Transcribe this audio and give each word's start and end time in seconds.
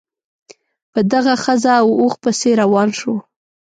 په 0.91 0.99
دغه 1.13 1.33
ښځه 1.43 1.71
او 1.81 1.87
اوښ 2.01 2.13
پسې 2.23 2.49
روان 2.61 2.89
شو. 2.99 3.13